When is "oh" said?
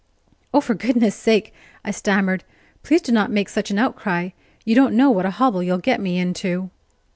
0.51-0.61